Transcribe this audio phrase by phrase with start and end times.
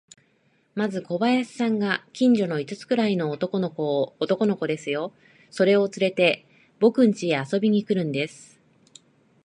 [0.73, 5.13] まず小林さんが、近所の五つくらいの男の子を、男の子ですよ、
[5.51, 6.43] それをつれて、
[6.79, 8.59] ぼくんちへ遊びに来るんです。